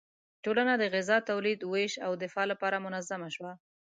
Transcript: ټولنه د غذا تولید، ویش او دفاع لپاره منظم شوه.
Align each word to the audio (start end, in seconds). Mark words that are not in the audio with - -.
ټولنه 0.43 0.73
د 0.77 0.83
غذا 0.93 1.17
تولید، 1.29 1.59
ویش 1.71 1.93
او 2.05 2.11
دفاع 2.23 2.45
لپاره 2.51 2.83
منظم 2.85 3.21
شوه. 3.35 3.53